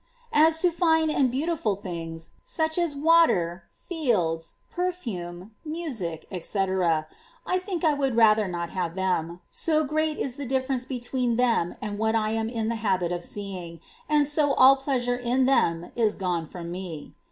[0.33, 0.47] 12.
[0.47, 7.05] As to fine and beautiful things, such as water, fields, perfume, music, &c., I
[7.59, 11.75] think I would ^g^tT*^^^ rather not have them, so great is the difference between them
[11.83, 13.79] and what I am in the habit of seeing,
[14.09, 17.13] and so all pleasure in them is gone from me.